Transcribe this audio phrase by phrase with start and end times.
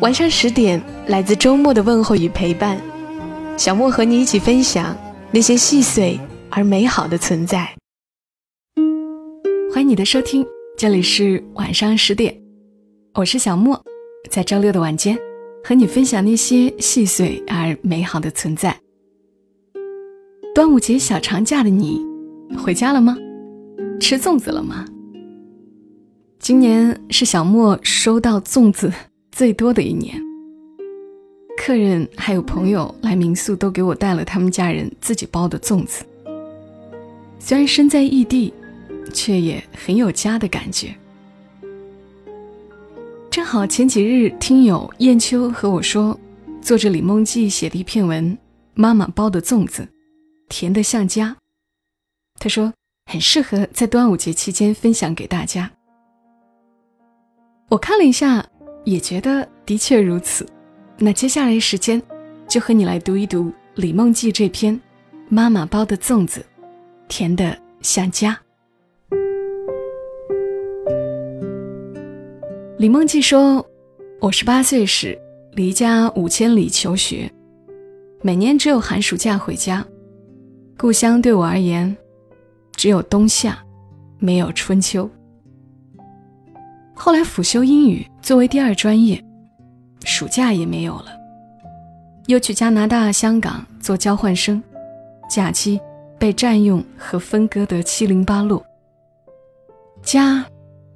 [0.00, 2.80] 晚上十点，来自周末的问候与陪伴，
[3.56, 4.96] 小莫和你一起分享
[5.32, 6.18] 那些细碎
[6.50, 7.68] 而美好的存在。
[9.72, 12.32] 欢迎你的收听，这里是晚上十点，
[13.14, 13.82] 我是小莫，
[14.30, 15.18] 在周六的晚间
[15.64, 18.78] 和你分享那些细碎而美好的存在。
[20.54, 22.00] 端午节小长假的你，
[22.56, 23.16] 回家了吗？
[24.00, 24.84] 吃粽子了吗？
[26.38, 28.92] 今年是小莫收到粽子。
[29.38, 30.20] 最多的一年，
[31.56, 36.04] 客人还有朋友来民宿，都给我带了他们家人自己包的粽子。
[37.38, 38.52] 虽然身在异地，
[39.14, 40.92] 却也很有家的感觉。
[43.30, 46.18] 正好前几日，听友燕秋和我说，
[46.60, 48.32] 作者李梦记写的一篇文
[48.74, 49.82] 《妈妈包的粽子》，
[50.48, 51.36] 甜得像家。
[52.40, 52.72] 他说
[53.06, 55.70] 很适合在端午节期间分享给大家。
[57.68, 58.44] 我看了一下。
[58.84, 60.46] 也觉得的确如此，
[60.98, 62.02] 那接下来时间
[62.48, 64.74] 就和你来读一读《李梦记》这篇
[65.28, 66.40] 《妈妈包的粽子》，
[67.08, 68.38] 甜的像家。
[72.78, 73.66] 李梦记说
[74.22, 75.18] ：“我十八岁时
[75.52, 77.30] 离家五千里求学，
[78.22, 79.84] 每年只有寒暑假回家，
[80.78, 81.94] 故乡对我而言
[82.76, 83.58] 只有冬夏，
[84.18, 85.10] 没有春秋。”
[87.00, 89.22] 后来辅修英语作为第二专业，
[90.04, 91.06] 暑假也没有了。
[92.26, 94.62] 又去加拿大、香港做交换生，
[95.30, 95.80] 假期
[96.18, 98.62] 被占用和分割得七零八落。
[100.02, 100.44] 家，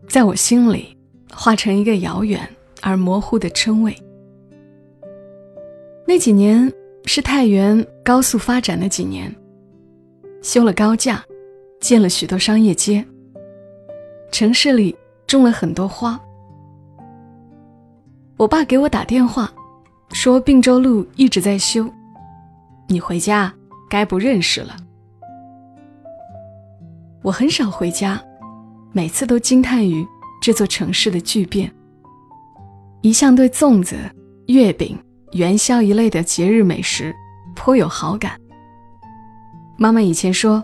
[0.08, 0.94] 在我心里
[1.32, 2.46] 化成一个遥远
[2.82, 3.96] 而模糊的称谓。
[6.04, 6.70] 那几年
[7.06, 9.34] 是太原高速发展的几年，
[10.42, 11.24] 修了高架，
[11.80, 13.02] 建了许多商业街，
[14.32, 14.94] 城市里。
[15.32, 16.20] 种了很多花。
[18.36, 19.50] 我爸给我打电话，
[20.10, 21.88] 说并州路一直在修，
[22.86, 23.50] 你回家
[23.88, 24.76] 该不认识了。
[27.22, 28.22] 我很少回家，
[28.92, 30.06] 每次都惊叹于
[30.38, 31.72] 这座城市的巨变。
[33.00, 33.96] 一向对粽子、
[34.48, 34.98] 月饼、
[35.32, 37.10] 元宵一类的节日美食
[37.54, 38.38] 颇有好感。
[39.78, 40.62] 妈妈以前说，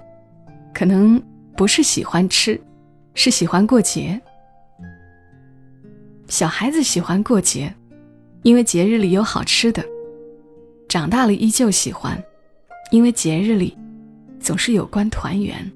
[0.74, 1.18] 可能
[1.56, 2.60] 不是喜欢吃，
[3.14, 4.20] 是喜欢过节。
[6.28, 7.74] 小孩子喜欢过节，
[8.42, 9.82] 因为节日里有好吃的；
[10.86, 12.22] 长大了依旧喜欢，
[12.90, 13.76] 因为节日里
[14.38, 15.70] 总是有关团圆。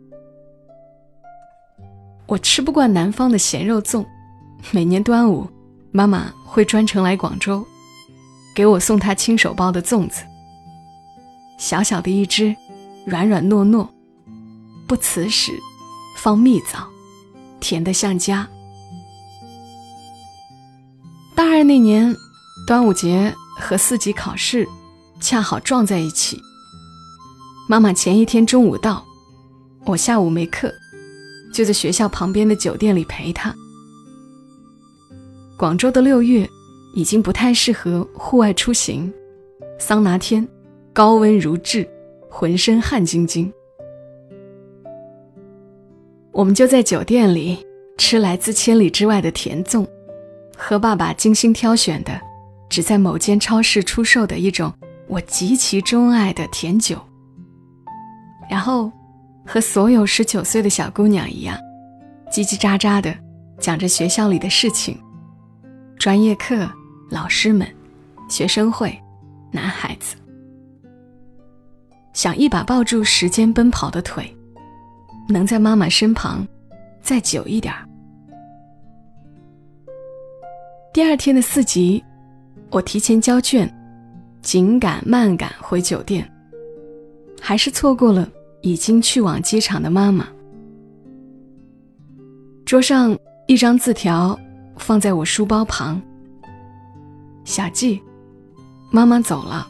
[2.26, 4.04] 我吃不惯南方的咸肉粽，
[4.70, 5.48] 每年端午，
[5.90, 7.66] 妈妈会专程来广州，
[8.54, 10.22] 给我送她亲手包的粽子。
[11.58, 12.54] 小小的一只，
[13.06, 13.88] 软软糯糯，
[14.86, 15.52] 不瓷实，
[16.18, 16.86] 放蜜枣，
[17.58, 18.46] 甜得像家。
[21.62, 22.12] 二那年，
[22.66, 24.66] 端午节和四级考试
[25.20, 26.42] 恰好撞在一起。
[27.68, 29.06] 妈妈前一天中午到，
[29.86, 30.74] 我下午没课，
[31.54, 33.54] 就在学校旁边的酒店里陪她。
[35.56, 36.50] 广州的六月
[36.96, 39.12] 已经不太适合户外出行，
[39.78, 40.44] 桑拿天，
[40.92, 41.88] 高温如炙，
[42.28, 43.52] 浑身汗津津。
[46.32, 47.64] 我们就在酒店里
[47.98, 49.86] 吃来自千里之外的甜粽。
[50.64, 52.20] 和爸爸精心挑选的，
[52.70, 54.72] 只在某间超市出售的一种
[55.08, 56.96] 我极其钟爱的甜酒。
[58.48, 58.90] 然后，
[59.44, 61.58] 和所有十九岁的小姑娘一样，
[62.30, 63.12] 叽叽喳喳的
[63.58, 64.96] 讲着学校里的事情，
[65.98, 66.70] 专业课、
[67.10, 67.66] 老师们、
[68.28, 68.96] 学生会、
[69.50, 70.14] 男孩子，
[72.12, 74.32] 想一把抱住时间奔跑的腿，
[75.28, 76.46] 能在妈妈身旁
[77.02, 77.84] 再久一点儿。
[80.92, 82.04] 第二天的四级，
[82.70, 83.66] 我提前交卷，
[84.42, 86.30] 紧赶慢赶回酒店，
[87.40, 88.28] 还是错过了
[88.60, 90.28] 已经去往机场的妈妈。
[92.66, 93.16] 桌上
[93.48, 94.38] 一张字条
[94.76, 96.00] 放在我书包旁
[97.42, 97.98] ：“小季，
[98.90, 99.66] 妈妈走了，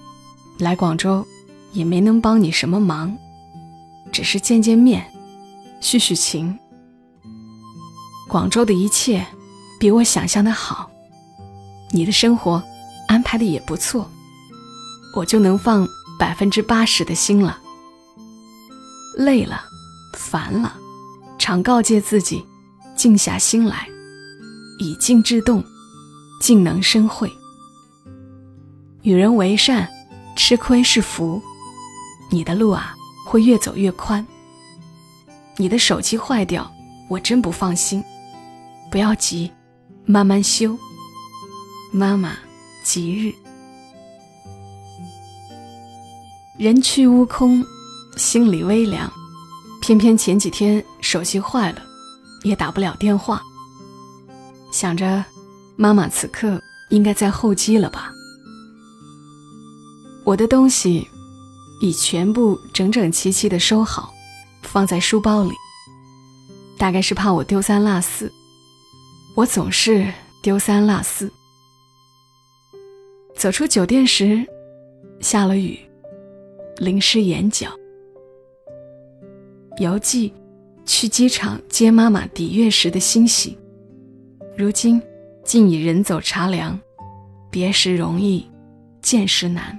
[0.59, 1.25] 来广州
[1.73, 3.17] 也没能帮你什么忙，
[4.11, 5.07] 只是见见面，
[5.81, 6.59] 叙叙情。
[8.29, 9.25] 广州的一切
[9.79, 10.91] 比我想象的好。”
[11.93, 12.63] 你的生活
[13.07, 14.11] 安排的也不错，
[15.15, 15.87] 我就能放
[16.19, 17.59] 百分之八十的心了。
[19.19, 19.63] 累了，
[20.17, 20.75] 烦了，
[21.39, 22.43] 常告诫自己，
[22.97, 23.87] 静下心来，
[24.79, 25.63] 以静制动，
[26.41, 27.31] 静能生慧。
[29.03, 29.87] 与人为善，
[30.35, 31.43] 吃亏是福，
[32.31, 32.95] 你的路啊
[33.27, 34.27] 会越走越宽。
[35.59, 36.73] 你的手机坏掉，
[37.11, 38.03] 我真不放心，
[38.91, 39.53] 不要急，
[40.07, 40.75] 慢慢修。
[41.95, 42.35] 妈妈，
[42.83, 43.35] 吉日。
[46.59, 47.63] 人去屋空，
[48.17, 49.13] 心里微凉。
[49.83, 51.83] 偏偏前几天手机坏了，
[52.45, 53.43] 也打不了电话。
[54.73, 55.23] 想着，
[55.77, 56.59] 妈妈此刻
[56.89, 58.11] 应该在候机了吧？
[60.25, 61.07] 我的东西
[61.83, 64.15] 已全部整整齐齐的收好，
[64.63, 65.53] 放在书包里。
[66.79, 68.33] 大概是怕我丢三落四，
[69.35, 70.11] 我总是
[70.41, 71.31] 丢三落四。
[73.43, 74.47] 走出酒店时，
[75.19, 75.77] 下了雨，
[76.77, 77.67] 淋湿眼角。
[79.79, 80.33] 犹记
[80.85, 83.59] 去机场接妈妈抵月时的欣喜，
[84.57, 85.03] 如今
[85.43, 86.79] 竟已人走茶凉，
[87.51, 88.49] 别时容易，
[89.01, 89.77] 见时难。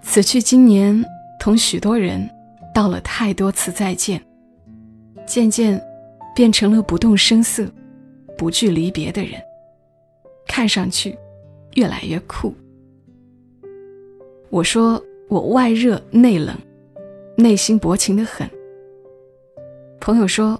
[0.00, 1.04] 此去经年，
[1.40, 2.30] 同许多人
[2.72, 4.22] 道了太多次再见，
[5.26, 5.84] 渐渐
[6.36, 7.68] 变成了不动声色、
[8.36, 9.42] 不惧离别的人。
[10.48, 11.16] 看上去
[11.74, 12.52] 越来越酷。
[14.50, 16.56] 我说我外热内冷，
[17.36, 18.50] 内心薄情的很。
[20.00, 20.58] 朋友说，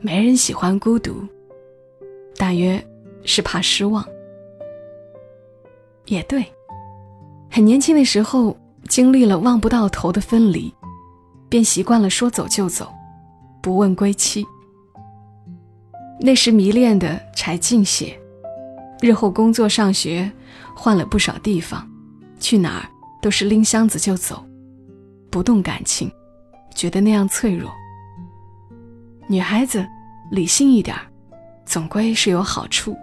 [0.00, 1.26] 没人喜欢孤独，
[2.36, 2.82] 大约
[3.24, 4.06] 是怕失望。
[6.06, 6.44] 也对，
[7.50, 8.56] 很年轻的时候
[8.88, 10.72] 经历了望不到头的分离，
[11.48, 12.88] 便习惯了说走就走，
[13.60, 14.46] 不问归期。
[16.20, 18.18] 那时迷恋的柴静写。
[19.00, 20.30] 日后工作上学，
[20.74, 21.88] 换了不少地方，
[22.40, 22.88] 去哪儿
[23.20, 24.44] 都是拎箱子就走，
[25.30, 26.10] 不动感情，
[26.74, 27.70] 觉得那样脆弱。
[29.28, 29.86] 女孩子
[30.30, 30.96] 理性一点
[31.64, 32.96] 总归是有好处。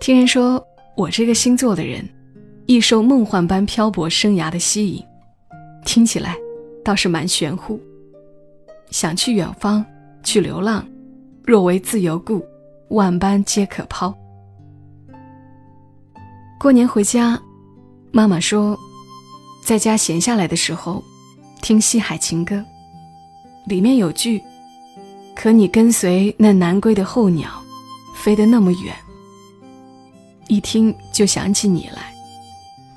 [0.00, 0.62] 听人说
[0.96, 2.06] 我这个星座的人，
[2.66, 5.02] 易受梦幻般漂泊生涯的吸引，
[5.84, 6.36] 听起来
[6.84, 7.80] 倒是蛮玄乎。
[8.90, 9.82] 想去远方，
[10.22, 10.86] 去流浪，
[11.46, 12.44] 若为自由故。
[12.92, 14.14] 万般皆可抛。
[16.60, 17.40] 过年回家，
[18.12, 18.78] 妈妈说，
[19.64, 21.02] 在家闲下来的时候，
[21.62, 22.54] 听《西海情歌》，
[23.66, 24.42] 里面有句
[25.34, 27.50] ：“可你跟随那南归的候鸟，
[28.14, 28.94] 飞得那么远。”
[30.48, 32.12] 一听就想起你来，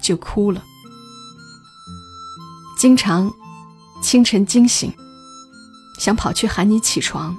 [0.02, 0.62] 就哭了。
[2.78, 3.32] 经常
[4.02, 4.94] 清晨惊醒，
[6.00, 7.34] 想跑去喊你起床，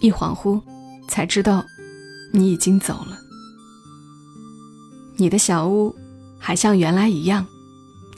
[0.00, 0.60] 一恍惚。
[1.10, 1.66] 才知道，
[2.32, 3.18] 你已经走了。
[5.16, 5.94] 你的小屋
[6.38, 7.44] 还像原来一样，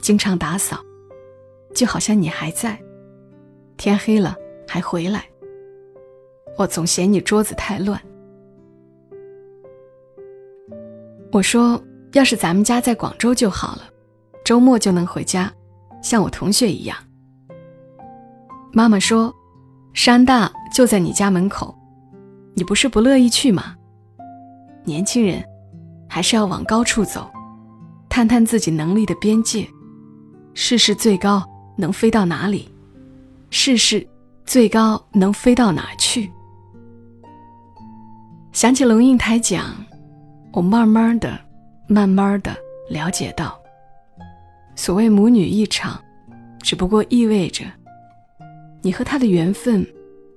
[0.02, 0.78] 经常打扫，
[1.74, 2.78] 就好像你还在。
[3.78, 4.36] 天黑了
[4.68, 5.24] 还回来。
[6.58, 8.00] 我总嫌你桌子太乱。
[11.32, 13.84] 我说，要是咱们家在广州就好了，
[14.44, 15.50] 周末就能回家，
[16.02, 16.96] 像我同学一样。
[18.70, 19.34] 妈妈说，
[19.94, 21.74] 山大就在你家门口。
[22.54, 23.76] 你不是不乐意去吗？
[24.84, 25.42] 年轻人，
[26.08, 27.30] 还是要往高处走，
[28.08, 29.66] 探探自己能力的边界，
[30.54, 31.42] 试试最高
[31.76, 32.68] 能飞到哪里，
[33.48, 34.06] 试试
[34.44, 36.30] 最高能飞到哪去。
[38.52, 39.64] 想起龙应台讲，
[40.52, 41.38] 我慢慢的、
[41.86, 42.54] 慢慢的
[42.90, 43.58] 了解到，
[44.74, 45.98] 所谓母女一场，
[46.60, 47.64] 只不过意味着，
[48.82, 49.86] 你和他的缘分，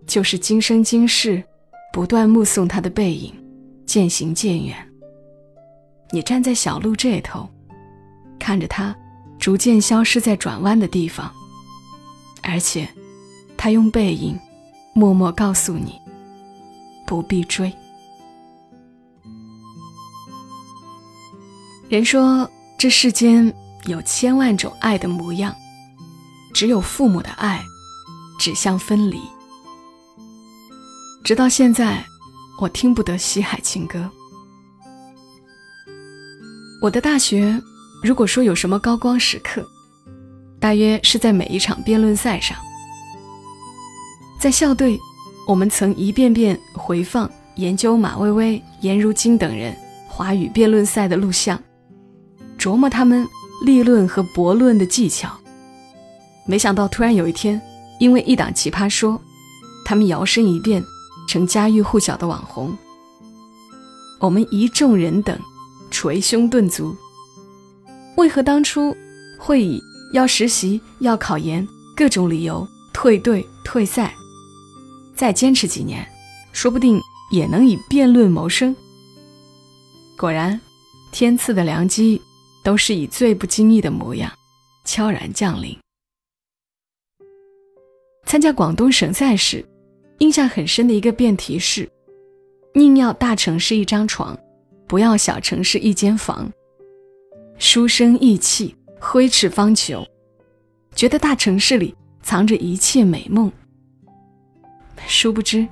[0.08, 1.44] 就是今生今世。
[1.96, 3.34] 不断目送他的背影
[3.86, 4.75] 渐行渐远。
[6.12, 7.48] 你站在小路这头，
[8.38, 8.94] 看着他
[9.40, 11.32] 逐渐消失在转弯的地方，
[12.44, 12.86] 而且
[13.56, 14.38] 他用背影
[14.94, 15.98] 默默告诉你：
[17.08, 17.74] 不必追。
[21.88, 23.54] 人说这世间
[23.86, 25.56] 有千万种爱的模样，
[26.54, 27.64] 只有父母的爱
[28.38, 29.18] 指向分离。
[31.25, 32.05] 直到现在，
[32.62, 33.98] 我听不得《西海情歌》。
[36.79, 37.60] 我的大学，
[38.03, 39.67] 如果说有什么高光时刻，
[40.60, 42.55] 大约是在每一场辩论赛上。
[44.39, 45.00] 在校队，
[45.48, 49.75] 我们曾一遍遍回放研究马薇薇、颜如晶等人
[50.08, 51.60] 华语辩论赛的录像，
[52.60, 53.27] 琢磨他们
[53.65, 55.36] 立论和驳论的技巧。
[56.46, 57.60] 没想到，突然有一天，
[58.00, 59.20] 因为一档奇葩说，
[59.84, 60.86] 他们摇身一变。
[61.27, 62.77] 成家喻户晓的网红，
[64.20, 65.39] 我们一众人等
[65.91, 66.96] 捶胸顿足。
[68.17, 68.96] 为何当初
[69.39, 69.82] 会以
[70.13, 74.13] 要实习、要考研各种理由退队退赛？
[75.15, 76.08] 再坚持几年，
[76.53, 77.00] 说不定
[77.32, 78.75] 也能以辩论谋生。
[80.17, 80.60] 果然，
[81.12, 82.22] 天赐的良机
[82.63, 84.32] 都是以最不经意的模样
[84.86, 85.77] 悄然降临。
[88.25, 89.65] 参加广东省赛时，
[90.19, 91.89] 印象很深的一个辩题是：
[92.74, 94.38] 宁要大城市一张床，
[94.88, 96.51] 不要小城市一间房。
[97.57, 100.05] 书生意气，挥斥方遒，
[100.93, 103.51] 觉得大城市里藏着一切美梦。
[105.07, 105.67] 殊不知，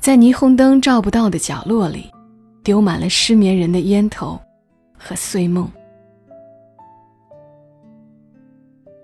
[0.00, 2.10] 在霓虹灯照不到的角落里，
[2.62, 4.38] 丢满了失眠人的烟头
[4.98, 5.70] 和碎梦。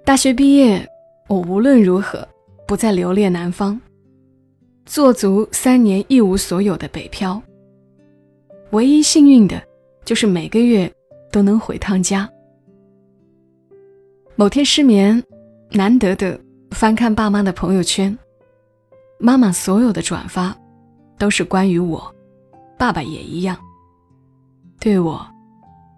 [0.05, 0.85] 大学毕业，
[1.29, 2.27] 我无论如何
[2.67, 3.81] 不再留恋南方，
[4.89, 7.41] 做足三年一无所有的北漂。
[8.73, 9.63] 唯一幸运的，
[10.05, 10.93] 就是每个月。
[11.31, 12.27] 都能回趟家。
[14.35, 15.23] 某天失眠，
[15.73, 16.41] 难得的
[16.71, 18.17] 翻看爸妈的朋友圈，
[19.19, 20.57] 妈妈所有的转发
[21.19, 22.15] 都是关于我，
[22.79, 23.55] 爸爸也一样。
[24.81, 25.23] 对我，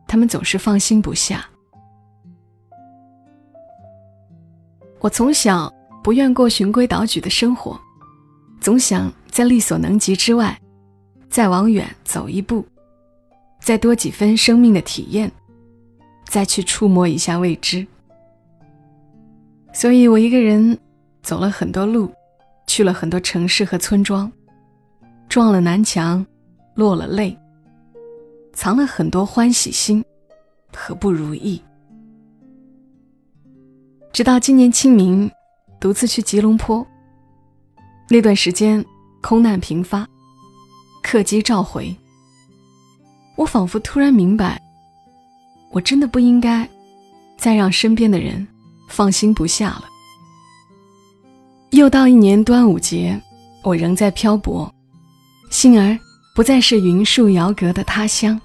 [0.08, 1.48] 他们总是放心不下。
[4.98, 7.80] 我从小不愿过循规蹈矩的生活，
[8.60, 10.58] 总想在力所能及之外，
[11.28, 12.64] 再往远走一步。
[13.60, 15.30] 再多几分生命的体验，
[16.26, 17.86] 再去触摸一下未知。
[19.72, 20.78] 所以我一个人
[21.22, 22.10] 走了很多路，
[22.66, 24.30] 去了很多城市和村庄，
[25.28, 26.24] 撞了南墙，
[26.74, 27.38] 落了泪，
[28.54, 30.02] 藏了很多欢喜心
[30.74, 31.62] 和不如意。
[34.12, 35.30] 直到今年清明，
[35.78, 36.84] 独自去吉隆坡，
[38.12, 38.84] 那段时间
[39.20, 40.04] 空难频发，
[41.00, 41.96] 客机召回。
[43.36, 44.60] 我仿佛突然明白，
[45.70, 46.68] 我真的不应该
[47.38, 48.44] 再让身边的人
[48.88, 49.84] 放心不下了。
[51.70, 53.16] 又到一年端午节，
[53.62, 54.74] 我仍在漂泊，
[55.48, 55.96] 幸而
[56.34, 58.38] 不再是云树遥隔的他乡。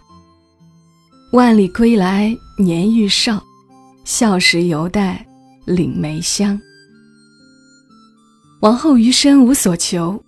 [1.32, 3.42] 万里归来年愈少，
[4.04, 5.26] 笑时犹带
[5.66, 6.62] 岭梅香。
[8.66, 10.20] 往后余生无所求，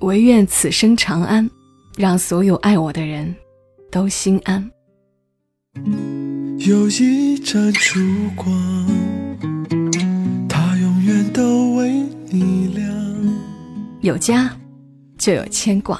[0.00, 1.48] 唯愿此生长安，
[1.96, 3.34] 让所有爱我的人。
[3.90, 4.70] 都心安。
[6.58, 7.98] 有一盏烛
[8.34, 8.86] 光，
[10.46, 13.34] 它永远都为你亮。
[14.02, 14.54] 有家，
[15.16, 15.98] 就有牵挂。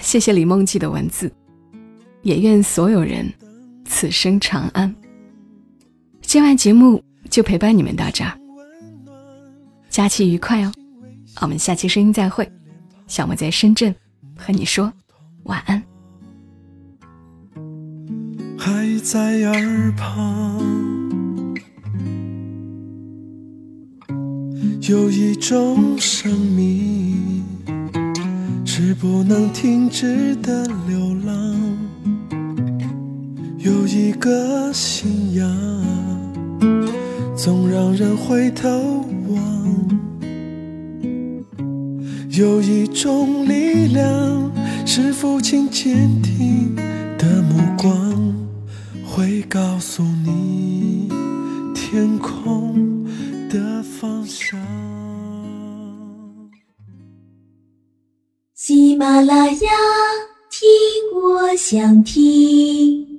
[0.00, 1.30] 谢谢李梦记的文字，
[2.22, 3.30] 也愿所有人
[3.84, 4.94] 此生长安。
[6.22, 8.32] 今晚节目就陪伴你们到这儿，
[9.90, 10.72] 假期愉快哦！
[11.40, 12.50] 我们下期声音再会。
[13.06, 13.94] 小莫在深圳
[14.36, 14.92] 和你说
[15.44, 15.82] 晚安。
[18.58, 20.60] 还在耳旁，
[24.82, 27.42] 有一种生命
[28.66, 31.56] 是不能停止的流浪，
[33.58, 35.46] 有一个信仰
[37.34, 38.68] 总让人回头
[39.28, 39.97] 望，
[42.38, 46.72] 有一种力量是父亲坚定
[47.18, 48.32] 的目光。
[49.04, 51.08] 会告诉你
[51.74, 53.04] 天空
[53.50, 54.56] 的方向。
[58.54, 59.70] 喜马拉雅，
[60.48, 63.17] 听我想听。